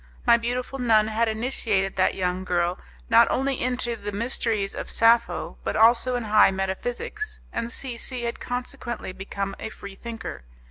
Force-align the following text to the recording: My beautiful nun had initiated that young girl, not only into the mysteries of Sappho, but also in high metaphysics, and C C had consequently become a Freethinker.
My 0.25 0.35
beautiful 0.35 0.79
nun 0.79 1.09
had 1.09 1.27
initiated 1.27 1.95
that 1.95 2.15
young 2.15 2.43
girl, 2.43 2.79
not 3.07 3.29
only 3.29 3.61
into 3.61 3.95
the 3.95 4.11
mysteries 4.11 4.73
of 4.73 4.89
Sappho, 4.89 5.59
but 5.63 5.75
also 5.75 6.15
in 6.15 6.23
high 6.23 6.49
metaphysics, 6.49 7.39
and 7.53 7.71
C 7.71 7.97
C 7.97 8.23
had 8.23 8.39
consequently 8.39 9.11
become 9.13 9.55
a 9.59 9.69
Freethinker. 9.69 10.43